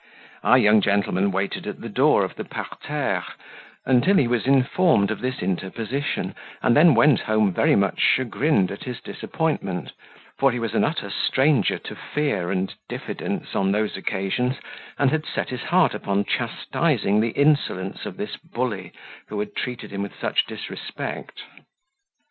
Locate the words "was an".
10.57-10.83